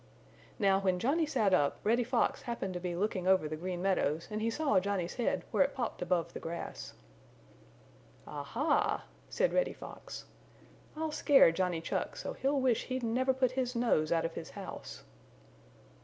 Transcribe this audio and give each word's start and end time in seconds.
Now, 0.57 0.79
when 0.79 0.97
Johnny 0.97 1.27
sat 1.27 1.53
up, 1.53 1.77
Reddy 1.83 2.03
Fox 2.03 2.41
happened 2.41 2.73
to 2.73 2.79
be 2.79 2.95
looking 2.95 3.27
over 3.27 3.47
the 3.47 3.55
Green 3.55 3.83
Meadows 3.83 4.27
and 4.31 4.41
he 4.41 4.49
saw 4.49 4.79
Johnny's 4.79 5.13
head 5.13 5.43
where 5.51 5.61
it 5.61 5.75
popped 5.75 6.01
above 6.01 6.33
the 6.33 6.39
grass. 6.39 6.95
"Aha!" 8.25 9.05
said 9.29 9.53
Reddy 9.53 9.73
Fox, 9.73 10.25
"I'll 10.97 11.11
scare 11.11 11.51
Johnny 11.51 11.81
Chuck 11.81 12.15
so 12.15 12.33
he'll 12.33 12.59
wish 12.59 12.85
he'd 12.85 13.03
never 13.03 13.31
put 13.31 13.51
his 13.51 13.75
nose 13.75 14.11
out 14.11 14.25
of 14.25 14.33
his 14.33 14.49
house." 14.49 15.03